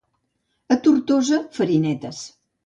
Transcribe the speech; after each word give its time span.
A 0.75 0.77
Tortosa, 0.87 1.39
farinetes. 1.59 2.25